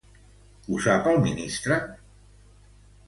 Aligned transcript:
Ho 0.69 0.79
sap 0.87 1.09
el 1.13 1.21
ministre? 1.27 1.79